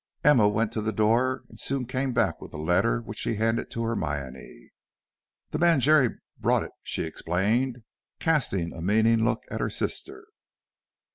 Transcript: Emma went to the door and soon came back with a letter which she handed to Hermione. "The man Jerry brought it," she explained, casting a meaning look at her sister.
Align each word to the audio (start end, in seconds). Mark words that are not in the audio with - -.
Emma 0.23 0.47
went 0.47 0.71
to 0.71 0.81
the 0.81 0.91
door 0.91 1.43
and 1.47 1.59
soon 1.59 1.85
came 1.85 2.11
back 2.11 2.41
with 2.41 2.51
a 2.55 2.57
letter 2.57 3.01
which 3.01 3.19
she 3.19 3.35
handed 3.35 3.69
to 3.69 3.83
Hermione. 3.83 4.71
"The 5.51 5.59
man 5.59 5.79
Jerry 5.79 6.09
brought 6.39 6.63
it," 6.63 6.71
she 6.81 7.03
explained, 7.03 7.83
casting 8.19 8.73
a 8.73 8.81
meaning 8.81 9.23
look 9.23 9.43
at 9.51 9.61
her 9.61 9.69
sister. 9.69 10.25